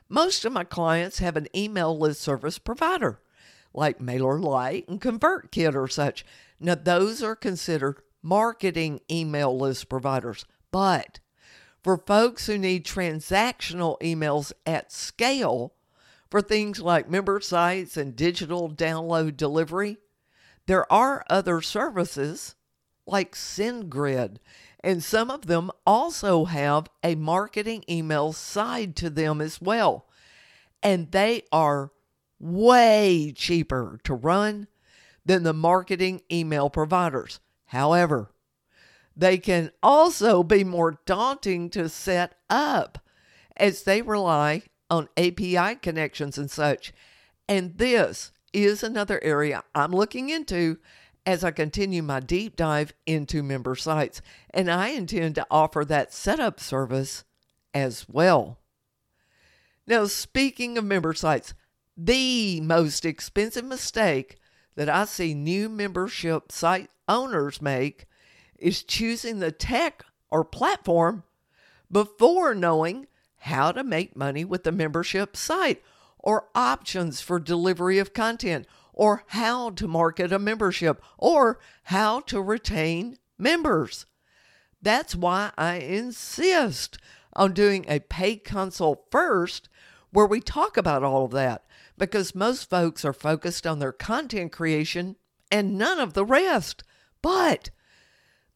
Most 0.08 0.46
of 0.46 0.52
my 0.52 0.64
clients 0.64 1.18
have 1.18 1.36
an 1.36 1.46
email 1.54 1.96
list 1.96 2.22
service 2.22 2.58
provider 2.58 3.20
like 3.74 3.98
MailerLite 3.98 4.88
and 4.88 4.98
ConvertKit 4.98 5.74
or 5.74 5.88
such. 5.88 6.24
Now, 6.58 6.74
those 6.74 7.22
are 7.22 7.36
considered 7.36 8.00
marketing 8.22 9.00
email 9.10 9.56
list 9.56 9.88
providers. 9.88 10.44
But 10.70 11.20
for 11.82 11.96
folks 11.96 12.46
who 12.46 12.58
need 12.58 12.84
transactional 12.84 14.00
emails 14.00 14.52
at 14.66 14.92
scale, 14.92 15.74
for 16.30 16.42
things 16.42 16.80
like 16.80 17.08
member 17.08 17.40
sites 17.40 17.96
and 17.96 18.14
digital 18.14 18.70
download 18.70 19.36
delivery, 19.36 19.96
there 20.66 20.90
are 20.92 21.24
other 21.30 21.62
services 21.62 22.54
like 23.06 23.34
SendGrid, 23.34 24.36
and 24.84 25.02
some 25.02 25.30
of 25.30 25.46
them 25.46 25.70
also 25.86 26.44
have 26.44 26.88
a 27.02 27.14
marketing 27.14 27.84
email 27.88 28.34
side 28.34 28.94
to 28.96 29.08
them 29.08 29.40
as 29.40 29.60
well. 29.60 30.06
And 30.82 31.10
they 31.10 31.44
are 31.50 31.90
way 32.38 33.32
cheaper 33.34 33.98
to 34.04 34.14
run 34.14 34.68
than 35.24 35.42
the 35.42 35.54
marketing 35.54 36.20
email 36.30 36.70
providers. 36.70 37.40
However, 37.68 38.30
they 39.16 39.38
can 39.38 39.72
also 39.82 40.42
be 40.42 40.64
more 40.64 41.00
daunting 41.06 41.70
to 41.70 41.88
set 41.88 42.34
up 42.48 42.98
as 43.56 43.82
they 43.82 44.00
rely 44.00 44.62
on 44.90 45.08
API 45.16 45.76
connections 45.76 46.38
and 46.38 46.50
such. 46.50 46.92
And 47.48 47.76
this 47.78 48.32
is 48.52 48.82
another 48.82 49.22
area 49.22 49.64
I'm 49.74 49.92
looking 49.92 50.30
into 50.30 50.78
as 51.26 51.44
I 51.44 51.50
continue 51.50 52.02
my 52.02 52.20
deep 52.20 52.56
dive 52.56 52.94
into 53.04 53.42
member 53.42 53.74
sites. 53.74 54.22
And 54.50 54.70
I 54.70 54.88
intend 54.88 55.34
to 55.34 55.46
offer 55.50 55.84
that 55.84 56.12
setup 56.12 56.60
service 56.60 57.24
as 57.74 58.06
well. 58.08 58.60
Now, 59.86 60.06
speaking 60.06 60.78
of 60.78 60.84
member 60.84 61.12
sites, 61.12 61.54
the 61.96 62.60
most 62.60 63.04
expensive 63.04 63.64
mistake 63.64 64.38
that 64.78 64.88
I 64.88 65.06
see 65.06 65.34
new 65.34 65.68
membership 65.68 66.52
site 66.52 66.88
owners 67.08 67.60
make 67.60 68.06
is 68.60 68.84
choosing 68.84 69.40
the 69.40 69.50
tech 69.50 70.04
or 70.30 70.44
platform 70.44 71.24
before 71.90 72.54
knowing 72.54 73.08
how 73.38 73.72
to 73.72 73.82
make 73.82 74.14
money 74.14 74.44
with 74.44 74.62
the 74.62 74.70
membership 74.70 75.36
site, 75.36 75.82
or 76.20 76.46
options 76.54 77.20
for 77.20 77.40
delivery 77.40 77.98
of 77.98 78.14
content, 78.14 78.68
or 78.92 79.24
how 79.26 79.70
to 79.70 79.88
market 79.88 80.32
a 80.32 80.38
membership, 80.38 81.02
or 81.16 81.58
how 81.84 82.20
to 82.20 82.40
retain 82.40 83.18
members. 83.36 84.06
That's 84.80 85.16
why 85.16 85.50
I 85.58 85.78
insist 85.78 86.98
on 87.32 87.52
doing 87.52 87.84
a 87.88 87.98
paid 87.98 88.44
consult 88.44 89.06
first, 89.10 89.68
where 90.18 90.26
we 90.26 90.40
talk 90.40 90.76
about 90.76 91.04
all 91.04 91.26
of 91.26 91.30
that, 91.30 91.64
because 91.96 92.34
most 92.34 92.68
folks 92.68 93.04
are 93.04 93.12
focused 93.12 93.64
on 93.64 93.78
their 93.78 93.92
content 93.92 94.50
creation 94.50 95.14
and 95.48 95.78
none 95.78 96.00
of 96.00 96.14
the 96.14 96.24
rest. 96.24 96.82
But 97.22 97.70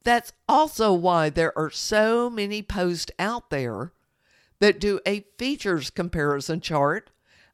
that's 0.02 0.32
also 0.48 0.92
why 0.92 1.30
there 1.30 1.56
are 1.56 1.70
so 1.70 2.28
many 2.28 2.62
posts 2.62 3.12
out 3.16 3.50
there 3.50 3.92
that 4.58 4.80
do 4.80 4.98
a 5.06 5.24
features 5.38 5.88
comparison 5.90 6.60
chart 6.60 7.10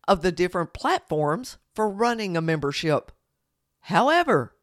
of 0.08 0.22
the 0.22 0.32
different 0.32 0.72
platforms 0.72 1.58
for 1.74 1.86
running 1.86 2.34
a 2.34 2.40
membership. 2.40 3.12
However, 3.80 4.56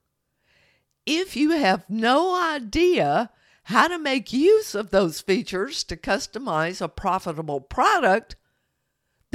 if 1.05 1.35
you 1.35 1.51
have 1.51 1.87
no 1.87 2.35
idea 2.35 3.29
how 3.65 3.89
to 3.89 3.99
make 3.99 4.33
use 4.33 4.73
of 4.73 4.89
those 4.89 5.21
features 5.21 5.83
to 5.83 5.95
customize 5.95 6.81
a 6.81 6.89
profitable 6.89 7.61
product, 7.61 8.35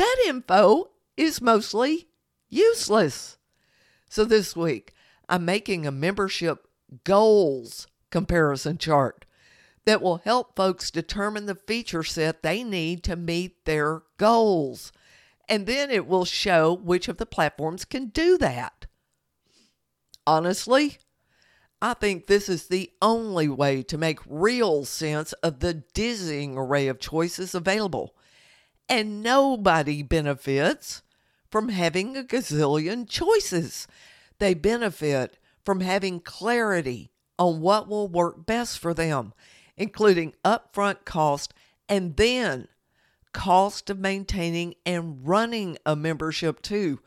that 0.00 0.16
info 0.26 0.90
is 1.18 1.42
mostly 1.42 2.08
useless. 2.48 3.36
So 4.08 4.24
this 4.24 4.56
week, 4.56 4.94
I'm 5.28 5.44
making 5.44 5.86
a 5.86 5.92
membership 5.92 6.66
goals 7.04 7.86
comparison 8.10 8.78
chart 8.78 9.26
that 9.84 10.00
will 10.00 10.16
help 10.18 10.56
folks 10.56 10.90
determine 10.90 11.44
the 11.44 11.54
feature 11.54 12.02
set 12.02 12.42
they 12.42 12.64
need 12.64 13.04
to 13.04 13.14
meet 13.14 13.66
their 13.66 14.02
goals. 14.16 14.90
And 15.50 15.66
then 15.66 15.90
it 15.90 16.06
will 16.06 16.24
show 16.24 16.72
which 16.74 17.06
of 17.06 17.18
the 17.18 17.26
platforms 17.26 17.84
can 17.84 18.06
do 18.06 18.38
that. 18.38 18.86
Honestly, 20.26 20.96
I 21.82 21.92
think 21.92 22.26
this 22.26 22.48
is 22.48 22.68
the 22.68 22.90
only 23.02 23.48
way 23.48 23.82
to 23.82 23.98
make 23.98 24.20
real 24.26 24.86
sense 24.86 25.34
of 25.34 25.60
the 25.60 25.74
dizzying 25.74 26.56
array 26.56 26.88
of 26.88 27.00
choices 27.00 27.54
available. 27.54 28.14
And 28.90 29.22
nobody 29.22 30.02
benefits 30.02 31.02
from 31.50 31.70
having 31.70 32.16
a 32.16 32.22
gazillion 32.22 33.08
choices. 33.08 33.86
They 34.38 34.52
benefit 34.52 35.38
from 35.64 35.80
having 35.80 36.20
clarity 36.20 37.10
on 37.38 37.60
what 37.60 37.88
will 37.88 38.08
work 38.08 38.44
best 38.44 38.78
for 38.78 38.92
them 38.92 39.32
including 39.80 40.34
upfront 40.44 41.06
cost 41.06 41.54
and 41.88 42.14
then 42.16 42.68
cost 43.32 43.88
of 43.88 43.98
maintaining 43.98 44.74
and 44.84 45.26
running 45.26 45.78
a 45.86 45.96
membership 45.96 46.60
too. 46.60 47.00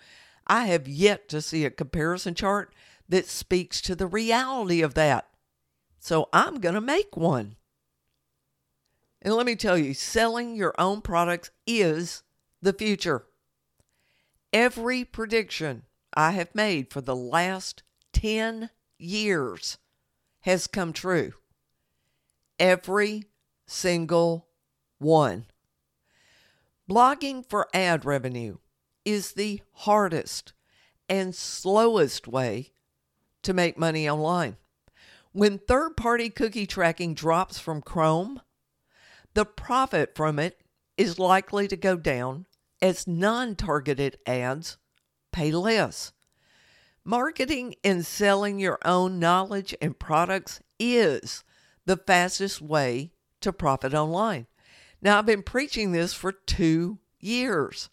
I 0.47 0.65
have 0.65 0.87
yet 0.87 1.29
to 1.29 1.41
see 1.41 1.65
a 1.65 1.69
comparison 1.69 2.33
chart 2.33 2.73
that 3.07 3.27
speaks 3.27 3.79
to 3.81 3.95
the 3.95 4.07
reality 4.07 4.81
of 4.81 4.95
that. 4.95 5.29
So 5.99 6.29
I'm 6.33 6.59
going 6.59 6.73
to 6.73 6.81
make 6.81 7.15
one. 7.15 7.57
And 9.24 9.34
let 9.34 9.46
me 9.46 9.56
tell 9.56 9.77
you, 9.77 9.96
selling 9.96 10.56
your 10.56 10.75
own 10.77 11.01
products 11.01 11.50
is 11.65 12.24
the 12.62 12.74
future. 12.74 13.25
Every 14.51 15.03
prediction 15.03 15.84
I 16.13 16.32
have 16.32 16.53
made 16.53 16.92
for 16.92 17.01
the 17.01 17.15
last 17.15 17.82
10 18.12 18.70
years 19.00 19.80
has 20.42 20.68
come 20.68 20.94
true 20.94 21.34
every 22.60 23.25
single 23.68 24.48
one. 25.00 25.46
Blogging 26.89 27.48
for 27.48 27.68
ad 27.74 28.06
revenue 28.06 28.58
is 29.06 29.34
the 29.34 29.62
hardest 29.72 30.53
and 31.10 31.36
slowest 31.36 32.27
way 32.27 32.72
to 33.42 33.53
make 33.53 33.77
money 33.77 34.10
online. 34.10 34.58
When 35.32 35.58
third 35.58 35.98
party 35.98 36.30
cookie 36.30 36.68
tracking 36.68 37.13
drops 37.13 37.60
from 37.60 37.82
Chrome, 37.82 38.42
the 39.33 39.45
profit 39.45 40.15
from 40.15 40.39
it 40.39 40.61
is 40.97 41.19
likely 41.19 41.67
to 41.67 41.75
go 41.75 41.95
down 41.95 42.45
as 42.81 43.07
non 43.07 43.55
targeted 43.55 44.17
ads 44.25 44.77
pay 45.31 45.51
less. 45.51 46.11
Marketing 47.03 47.75
and 47.83 48.05
selling 48.05 48.59
your 48.59 48.79
own 48.85 49.19
knowledge 49.19 49.75
and 49.81 49.99
products 49.99 50.61
is 50.79 51.43
the 51.85 51.97
fastest 51.97 52.61
way 52.61 53.11
to 53.41 53.51
profit 53.51 53.93
online. 53.93 54.47
Now, 55.01 55.17
I've 55.17 55.25
been 55.25 55.43
preaching 55.43 55.91
this 55.91 56.13
for 56.13 56.31
two 56.31 56.99
years, 57.19 57.89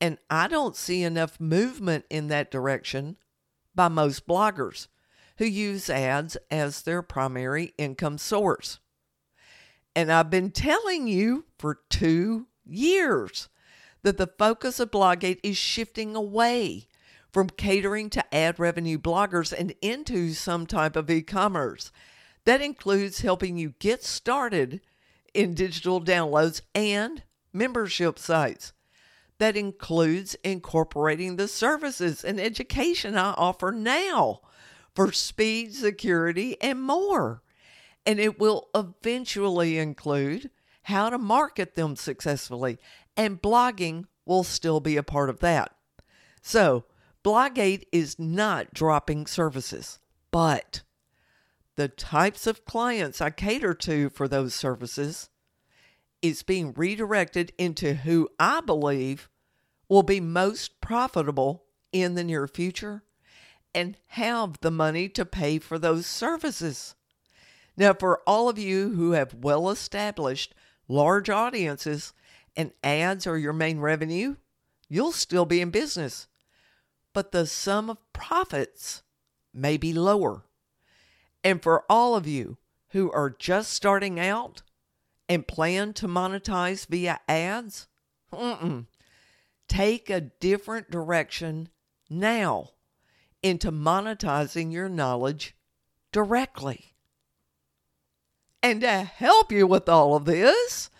and 0.00 0.18
I 0.30 0.46
don't 0.46 0.76
see 0.76 1.02
enough 1.02 1.40
movement 1.40 2.04
in 2.08 2.28
that 2.28 2.50
direction 2.50 3.16
by 3.74 3.88
most 3.88 4.26
bloggers 4.26 4.86
who 5.38 5.44
use 5.44 5.90
ads 5.90 6.36
as 6.50 6.82
their 6.82 7.02
primary 7.02 7.74
income 7.76 8.18
source. 8.18 8.78
And 9.96 10.12
I've 10.12 10.30
been 10.30 10.50
telling 10.50 11.08
you 11.08 11.46
for 11.58 11.80
two 11.88 12.46
years 12.66 13.48
that 14.02 14.18
the 14.18 14.30
focus 14.38 14.78
of 14.78 14.90
BlogAid 14.90 15.40
is 15.42 15.56
shifting 15.56 16.14
away 16.14 16.86
from 17.32 17.48
catering 17.48 18.10
to 18.10 18.34
ad 18.34 18.58
revenue 18.58 18.98
bloggers 18.98 19.52
and 19.58 19.74
into 19.80 20.34
some 20.34 20.66
type 20.66 20.96
of 20.96 21.10
e 21.10 21.22
commerce. 21.22 21.90
That 22.44 22.60
includes 22.60 23.22
helping 23.22 23.56
you 23.56 23.74
get 23.78 24.04
started 24.04 24.82
in 25.34 25.54
digital 25.54 26.00
downloads 26.00 26.60
and 26.74 27.22
membership 27.52 28.18
sites. 28.18 28.72
that 29.38 29.56
includes 29.56 30.34
incorporating 30.42 31.36
the 31.36 31.48
services 31.48 32.24
and 32.24 32.40
education 32.40 33.16
I 33.16 33.32
offer 33.32 33.70
now 33.70 34.40
for 34.94 35.12
speed, 35.12 35.74
security, 35.74 36.56
and 36.60 36.82
more. 36.82 37.42
And 38.06 38.20
it 38.20 38.38
will 38.38 38.68
eventually 38.74 39.78
include 39.78 40.50
how 40.82 41.10
to 41.10 41.18
market 41.18 41.74
them 41.74 41.96
successfully, 41.96 42.78
and 43.16 43.42
blogging 43.42 44.04
will 44.24 44.44
still 44.44 44.78
be 44.80 44.96
a 44.96 45.02
part 45.02 45.28
of 45.28 45.40
that. 45.40 45.74
So, 46.40 46.84
BlogAid 47.24 47.82
is 47.90 48.20
not 48.20 48.72
dropping 48.72 49.26
services, 49.26 49.98
but 50.30 50.82
the 51.74 51.88
types 51.88 52.46
of 52.46 52.64
clients 52.64 53.20
I 53.20 53.30
cater 53.30 53.74
to 53.74 54.10
for 54.10 54.28
those 54.28 54.54
services 54.54 55.28
is 56.22 56.42
being 56.42 56.72
redirected 56.72 57.52
into 57.58 57.94
who 57.94 58.28
I 58.38 58.60
believe 58.60 59.28
will 59.88 60.02
be 60.02 60.20
most 60.20 60.80
profitable 60.80 61.64
in 61.92 62.14
the 62.14 62.24
near 62.24 62.46
future 62.46 63.02
and 63.74 63.96
have 64.08 64.60
the 64.60 64.70
money 64.70 65.08
to 65.10 65.24
pay 65.24 65.58
for 65.58 65.78
those 65.78 66.06
services. 66.06 66.94
Now, 67.76 67.92
for 67.92 68.22
all 68.26 68.48
of 68.48 68.58
you 68.58 68.94
who 68.94 69.12
have 69.12 69.34
well 69.34 69.68
established 69.70 70.54
large 70.88 71.28
audiences 71.28 72.14
and 72.56 72.72
ads 72.82 73.26
are 73.26 73.36
your 73.36 73.52
main 73.52 73.80
revenue, 73.80 74.36
you'll 74.88 75.12
still 75.12 75.44
be 75.44 75.60
in 75.60 75.70
business. 75.70 76.26
But 77.12 77.32
the 77.32 77.46
sum 77.46 77.90
of 77.90 77.98
profits 78.12 79.02
may 79.52 79.76
be 79.76 79.92
lower. 79.92 80.44
And 81.44 81.62
for 81.62 81.84
all 81.88 82.14
of 82.14 82.26
you 82.26 82.58
who 82.90 83.10
are 83.12 83.30
just 83.30 83.72
starting 83.72 84.18
out 84.18 84.62
and 85.28 85.46
plan 85.46 85.92
to 85.94 86.08
monetize 86.08 86.86
via 86.86 87.20
ads, 87.28 87.88
take 89.68 90.08
a 90.08 90.20
different 90.20 90.90
direction 90.90 91.68
now 92.08 92.70
into 93.42 93.70
monetizing 93.70 94.72
your 94.72 94.88
knowledge 94.88 95.54
directly. 96.12 96.95
And 98.62 98.80
to 98.80 98.90
help 98.90 99.52
you 99.52 99.66
with 99.66 99.88
all 99.88 100.16
of 100.16 100.24
this, 100.24 100.90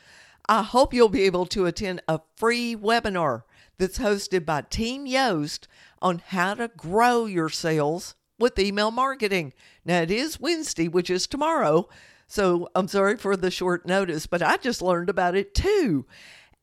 I 0.49 0.63
hope 0.63 0.95
you'll 0.95 1.09
be 1.09 1.23
able 1.23 1.47
to 1.47 1.67
attend 1.67 2.03
a 2.07 2.21
free 2.37 2.77
webinar 2.77 3.43
that's 3.79 3.99
hosted 3.99 4.47
by 4.47 4.63
Team 4.63 5.07
Yoast 5.07 5.67
on 6.01 6.23
how 6.29 6.55
to 6.55 6.69
grow 6.69 7.27
your 7.27 7.49
sales 7.49 8.15
with 8.39 8.59
email 8.59 8.91
marketing. 8.91 9.53
Now, 9.85 10.03
it 10.03 10.11
is 10.11 10.41
Wednesday, 10.41 10.89
which 10.89 11.11
is 11.11 11.27
tomorrow. 11.27 11.89
So 12.27 12.69
I'm 12.75 12.89
sorry 12.89 13.17
for 13.17 13.37
the 13.37 13.51
short 13.51 13.87
notice, 13.87 14.27
but 14.27 14.43
I 14.43 14.57
just 14.57 14.83
learned 14.83 15.09
about 15.09 15.35
it 15.35 15.55
too. 15.55 16.07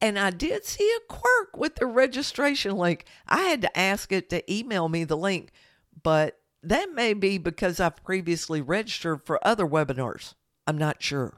And 0.01 0.19
I 0.19 0.31
did 0.31 0.65
see 0.65 0.89
a 0.97 1.13
quirk 1.13 1.55
with 1.55 1.75
the 1.75 1.85
registration 1.85 2.75
link. 2.75 3.05
I 3.27 3.41
had 3.43 3.61
to 3.61 3.77
ask 3.77 4.11
it 4.11 4.29
to 4.29 4.53
email 4.53 4.89
me 4.89 5.05
the 5.05 5.17
link, 5.17 5.51
but 6.01 6.39
that 6.61 6.93
may 6.93 7.13
be 7.13 7.37
because 7.37 7.79
I've 7.79 8.03
previously 8.03 8.61
registered 8.61 9.25
for 9.25 9.45
other 9.45 9.65
webinars. 9.65 10.33
I'm 10.65 10.77
not 10.77 11.01
sure. 11.01 11.35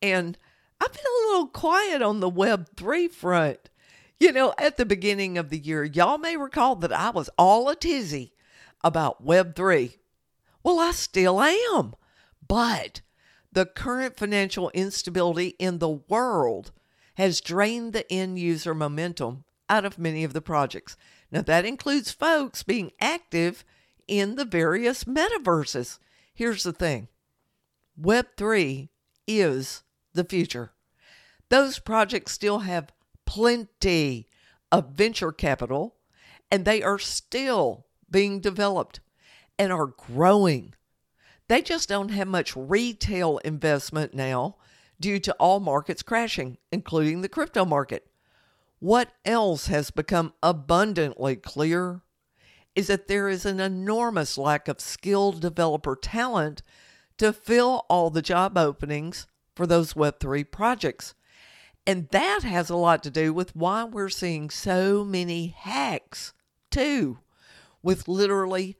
And 0.00 0.38
I've 0.80 0.92
been 0.92 1.02
a 1.02 1.28
little 1.30 1.48
quiet 1.48 2.02
on 2.02 2.20
the 2.20 2.30
Web3 2.30 3.10
front. 3.10 3.70
You 4.20 4.32
know, 4.32 4.52
at 4.58 4.76
the 4.76 4.86
beginning 4.86 5.38
of 5.38 5.50
the 5.50 5.58
year, 5.58 5.84
y'all 5.84 6.18
may 6.18 6.36
recall 6.36 6.76
that 6.76 6.92
I 6.92 7.10
was 7.10 7.30
all 7.38 7.68
a 7.68 7.76
tizzy 7.76 8.32
about 8.82 9.24
Web3. 9.24 9.98
Well, 10.62 10.80
I 10.80 10.90
still 10.92 11.40
am. 11.40 11.94
But 12.46 13.02
the 13.52 13.66
current 13.66 14.16
financial 14.16 14.70
instability 14.70 15.48
in 15.58 15.78
the 15.78 15.88
world 15.88 16.72
has 17.14 17.40
drained 17.40 17.92
the 17.92 18.10
end 18.12 18.38
user 18.38 18.74
momentum 18.74 19.44
out 19.68 19.84
of 19.84 19.98
many 19.98 20.24
of 20.24 20.32
the 20.32 20.40
projects. 20.40 20.96
Now, 21.30 21.42
that 21.42 21.64
includes 21.64 22.10
folks 22.10 22.62
being 22.62 22.92
active 23.00 23.64
in 24.06 24.36
the 24.36 24.44
various 24.44 25.04
metaverses. 25.04 25.98
Here's 26.32 26.62
the 26.62 26.72
thing 26.72 27.08
Web3 28.00 28.88
is 29.26 29.82
the 30.14 30.24
future. 30.24 30.72
Those 31.48 31.78
projects 31.78 32.32
still 32.32 32.60
have 32.60 32.92
plenty 33.26 34.28
of 34.70 34.90
venture 34.90 35.32
capital 35.32 35.96
and 36.50 36.64
they 36.64 36.82
are 36.82 36.98
still 36.98 37.86
being 38.10 38.40
developed 38.40 39.00
and 39.58 39.72
are 39.72 39.86
growing. 39.86 40.74
They 41.48 41.62
just 41.62 41.88
don't 41.88 42.10
have 42.10 42.28
much 42.28 42.54
retail 42.54 43.38
investment 43.38 44.14
now 44.14 44.56
due 45.00 45.18
to 45.20 45.32
all 45.34 45.60
markets 45.60 46.02
crashing, 46.02 46.58
including 46.70 47.20
the 47.22 47.28
crypto 47.28 47.64
market. 47.64 48.06
What 48.78 49.12
else 49.24 49.66
has 49.66 49.90
become 49.90 50.34
abundantly 50.42 51.36
clear 51.36 52.02
is 52.74 52.86
that 52.86 53.08
there 53.08 53.28
is 53.28 53.44
an 53.44 53.58
enormous 53.58 54.38
lack 54.38 54.68
of 54.68 54.80
skilled 54.80 55.40
developer 55.40 55.96
talent 55.96 56.62
to 57.18 57.32
fill 57.32 57.84
all 57.88 58.10
the 58.10 58.22
job 58.22 58.56
openings 58.56 59.26
for 59.54 59.66
those 59.66 59.94
Web3 59.94 60.50
projects. 60.50 61.14
And 61.86 62.08
that 62.10 62.42
has 62.42 62.70
a 62.70 62.76
lot 62.76 63.02
to 63.02 63.10
do 63.10 63.32
with 63.32 63.56
why 63.56 63.84
we're 63.84 64.08
seeing 64.08 64.50
so 64.50 65.04
many 65.04 65.48
hacks, 65.48 66.32
too, 66.70 67.18
with 67.82 68.08
literally 68.08 68.76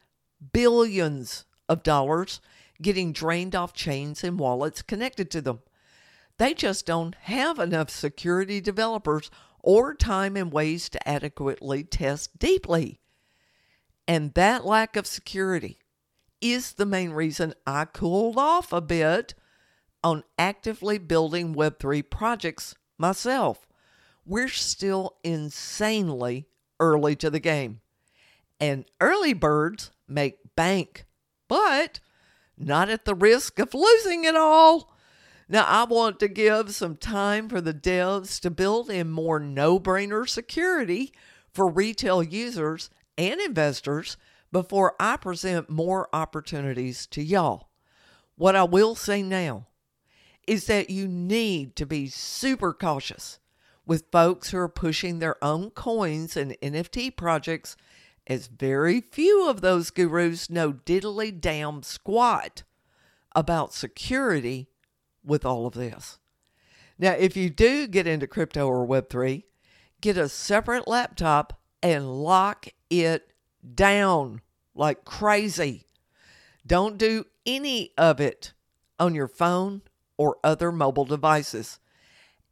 billions 0.52 1.44
of 1.68 1.82
dollars 1.82 2.40
getting 2.80 3.12
drained 3.12 3.54
off 3.54 3.72
chains 3.72 4.22
and 4.22 4.38
wallets 4.38 4.82
connected 4.82 5.30
to 5.30 5.40
them. 5.40 5.60
They 6.38 6.54
just 6.54 6.86
don't 6.86 7.14
have 7.22 7.58
enough 7.58 7.90
security 7.90 8.60
developers 8.60 9.30
or 9.60 9.94
time 9.94 10.36
and 10.36 10.52
ways 10.52 10.88
to 10.90 11.08
adequately 11.08 11.82
test 11.82 12.38
deeply. 12.38 13.00
And 14.06 14.32
that 14.34 14.64
lack 14.64 14.96
of 14.96 15.06
security 15.06 15.78
is 16.40 16.72
the 16.72 16.86
main 16.86 17.10
reason 17.10 17.54
I 17.66 17.84
cooled 17.84 18.36
off 18.36 18.72
a 18.72 18.80
bit 18.80 19.34
on 20.02 20.24
actively 20.38 20.98
building 20.98 21.54
Web3 21.54 22.08
projects 22.08 22.74
myself. 22.98 23.66
We're 24.24 24.48
still 24.48 25.16
insanely 25.24 26.46
early 26.78 27.16
to 27.16 27.30
the 27.30 27.40
game. 27.40 27.80
And 28.60 28.84
early 29.00 29.32
birds 29.32 29.90
make 30.06 30.38
bank, 30.56 31.06
but 31.48 32.00
not 32.56 32.88
at 32.88 33.04
the 33.04 33.14
risk 33.14 33.58
of 33.58 33.74
losing 33.74 34.24
it 34.24 34.36
all. 34.36 34.92
Now, 35.48 35.64
I 35.64 35.84
want 35.84 36.20
to 36.20 36.28
give 36.28 36.74
some 36.74 36.96
time 36.96 37.48
for 37.48 37.60
the 37.60 37.72
devs 37.72 38.38
to 38.40 38.50
build 38.50 38.90
in 38.90 39.10
more 39.10 39.40
no 39.40 39.80
brainer 39.80 40.28
security 40.28 41.12
for 41.52 41.66
retail 41.68 42.22
users 42.22 42.90
and 43.16 43.40
investors 43.40 44.16
before 44.52 44.94
I 44.98 45.16
present 45.16 45.68
more 45.68 46.08
opportunities 46.12 47.06
to 47.08 47.22
y'all. 47.22 47.68
What 48.36 48.56
I 48.56 48.64
will 48.64 48.94
say 48.94 49.22
now 49.22 49.66
is 50.46 50.66
that 50.66 50.90
you 50.90 51.06
need 51.06 51.76
to 51.76 51.84
be 51.86 52.08
super 52.08 52.72
cautious 52.72 53.38
with 53.84 54.10
folks 54.12 54.50
who 54.50 54.58
are 54.58 54.68
pushing 54.68 55.18
their 55.18 55.42
own 55.42 55.70
coins 55.70 56.36
and 56.36 56.56
NFT 56.62 57.16
projects, 57.16 57.76
as 58.26 58.46
very 58.46 59.00
few 59.00 59.48
of 59.48 59.60
those 59.60 59.90
gurus 59.90 60.50
know 60.50 60.72
diddly 60.72 61.38
damn 61.38 61.82
squat 61.82 62.62
about 63.34 63.72
security 63.72 64.68
with 65.24 65.44
all 65.44 65.66
of 65.66 65.74
this. 65.74 66.18
Now, 66.98 67.12
if 67.12 67.36
you 67.36 67.48
do 67.48 67.86
get 67.86 68.06
into 68.06 68.26
crypto 68.26 68.66
or 68.66 68.86
Web3, 68.86 69.44
get 70.00 70.16
a 70.16 70.28
separate 70.28 70.86
laptop 70.86 71.60
and 71.82 72.22
lock 72.22 72.68
it 72.90 73.32
down 73.74 74.40
like 74.74 75.04
crazy. 75.04 75.86
Don't 76.66 76.98
do 76.98 77.24
any 77.46 77.92
of 77.96 78.20
it 78.20 78.52
on 78.98 79.14
your 79.14 79.28
phone 79.28 79.82
or 80.16 80.38
other 80.44 80.70
mobile 80.70 81.04
devices. 81.04 81.78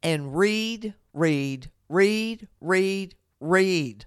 And 0.01 0.35
read, 0.35 0.93
read, 1.13 1.71
read, 1.89 2.47
read, 2.59 3.15
read 3.39 4.05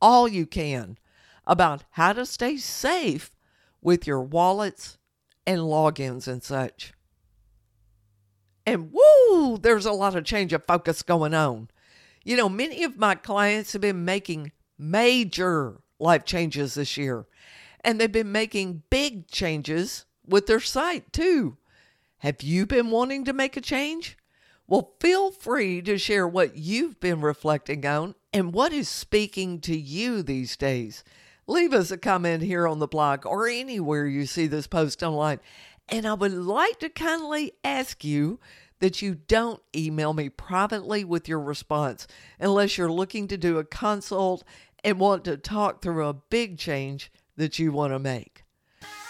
all 0.00 0.28
you 0.28 0.46
can 0.46 0.98
about 1.46 1.84
how 1.90 2.12
to 2.12 2.26
stay 2.26 2.56
safe 2.56 3.30
with 3.80 4.06
your 4.06 4.20
wallets 4.20 4.98
and 5.46 5.60
logins 5.60 6.28
and 6.28 6.42
such. 6.42 6.92
And 8.64 8.92
woo, 8.92 9.58
there's 9.58 9.86
a 9.86 9.92
lot 9.92 10.14
of 10.14 10.24
change 10.24 10.52
of 10.52 10.64
focus 10.64 11.02
going 11.02 11.34
on. 11.34 11.68
You 12.24 12.36
know, 12.36 12.48
many 12.48 12.84
of 12.84 12.96
my 12.96 13.16
clients 13.16 13.72
have 13.72 13.82
been 13.82 14.04
making 14.04 14.52
major 14.78 15.81
life 16.02 16.24
changes 16.24 16.74
this 16.74 16.96
year, 16.96 17.26
and 17.82 18.00
they've 18.00 18.10
been 18.10 18.32
making 18.32 18.82
big 18.90 19.28
changes 19.28 20.04
with 20.26 20.46
their 20.46 20.60
site 20.60 21.12
too. 21.12 21.56
Have 22.18 22.42
you 22.42 22.66
been 22.66 22.90
wanting 22.90 23.24
to 23.24 23.32
make 23.32 23.56
a 23.56 23.60
change? 23.60 24.16
Well, 24.68 24.94
feel 25.00 25.30
free 25.30 25.82
to 25.82 25.98
share 25.98 26.26
what 26.26 26.56
you've 26.56 27.00
been 27.00 27.20
reflecting 27.20 27.84
on 27.84 28.14
and 28.32 28.54
what 28.54 28.72
is 28.72 28.88
speaking 28.88 29.60
to 29.62 29.76
you 29.76 30.22
these 30.22 30.56
days. 30.56 31.04
Leave 31.46 31.72
us 31.72 31.90
a 31.90 31.98
comment 31.98 32.42
here 32.42 32.68
on 32.68 32.78
the 32.78 32.86
blog 32.86 33.26
or 33.26 33.48
anywhere 33.48 34.06
you 34.06 34.26
see 34.26 34.46
this 34.46 34.66
post 34.66 35.02
online. 35.02 35.40
And 35.88 36.06
I 36.06 36.14
would 36.14 36.32
like 36.32 36.78
to 36.78 36.88
kindly 36.88 37.52
ask 37.64 38.04
you 38.04 38.38
that 38.78 39.02
you 39.02 39.14
don't 39.14 39.62
email 39.76 40.12
me 40.12 40.28
privately 40.28 41.04
with 41.04 41.28
your 41.28 41.40
response 41.40 42.06
unless 42.40 42.78
you're 42.78 42.90
looking 42.90 43.28
to 43.28 43.36
do 43.36 43.58
a 43.58 43.64
consult 43.64 44.44
and 44.84 44.98
want 44.98 45.24
to 45.24 45.36
talk 45.36 45.82
through 45.82 46.06
a 46.06 46.14
big 46.14 46.58
change 46.58 47.10
that 47.36 47.58
you 47.58 47.72
want 47.72 47.92
to 47.92 47.98
make. 47.98 48.44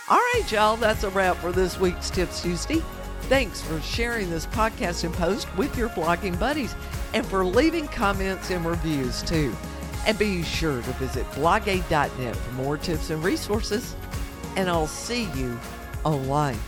All 0.09 0.19
right, 0.19 0.51
y'all, 0.51 0.77
that's 0.77 1.05
a 1.05 1.11
wrap 1.11 1.37
for 1.37 1.53
this 1.53 1.79
week's 1.79 2.11
Tips 2.11 2.43
Tuesday. 2.43 2.83
Thanks 3.23 3.63
for 3.63 3.81
sharing 3.81 4.31
this 4.31 4.47
podcast 4.47 5.05
and 5.05 5.15
post 5.15 5.47
with 5.57 5.77
your 5.79 5.89
blogging 5.91 6.39
buddies 6.39 6.75
and 7.15 7.25
for 7.25 7.45
leaving 7.45 7.89
comments 7.89 8.51
and 8.51 8.65
reviews 8.67 9.23
too. 9.23 9.55
And 10.07 10.19
be 10.19 10.43
sure 10.43 10.83
to 10.83 10.93
visit 10.95 11.25
blogaid.net 11.31 12.37
for 12.37 12.53
more 12.53 12.77
tips 12.77 13.11
and 13.11 13.23
resources. 13.23 13.95
And 14.57 14.69
I'll 14.69 14.89
see 14.89 15.31
you 15.37 15.59
online. 16.05 16.59